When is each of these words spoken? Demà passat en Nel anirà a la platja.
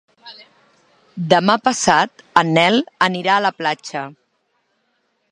Demà 1.33 1.55
passat 1.67 2.23
en 2.41 2.49
Nel 2.55 2.79
anirà 3.07 3.35
a 3.35 3.43
la 3.47 3.51
platja. 3.59 4.03